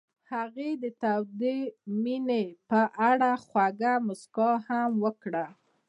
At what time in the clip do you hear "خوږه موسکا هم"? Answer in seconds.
3.45-4.91